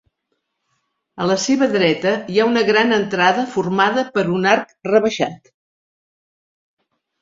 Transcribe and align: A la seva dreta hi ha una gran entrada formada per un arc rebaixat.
A 1.25 1.27
la 1.31 1.35
seva 1.43 1.67
dreta 1.75 2.15
hi 2.37 2.41
ha 2.45 2.49
una 2.53 2.65
gran 2.71 2.97
entrada 2.99 3.47
formada 3.55 4.09
per 4.19 4.27
un 4.41 4.53
arc 4.57 4.77
rebaixat. 4.93 5.57